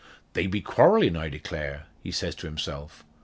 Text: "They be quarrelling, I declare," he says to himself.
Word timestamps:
"They 0.33 0.47
be 0.47 0.61
quarrelling, 0.61 1.15
I 1.15 1.29
declare," 1.29 1.85
he 2.01 2.09
says 2.11 2.33
to 2.37 2.47
himself. 2.47 3.05